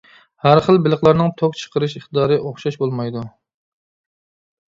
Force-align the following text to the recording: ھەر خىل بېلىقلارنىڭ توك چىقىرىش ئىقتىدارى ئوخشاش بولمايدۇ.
ھەر 0.43 0.59
خىل 0.67 0.79
بېلىقلارنىڭ 0.85 1.29
توك 1.41 1.59
چىقىرىش 1.63 1.93
ئىقتىدارى 1.99 2.39
ئوخشاش 2.47 2.79
بولمايدۇ. 2.85 3.23